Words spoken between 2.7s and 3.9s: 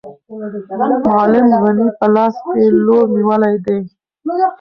لور نیولی دی.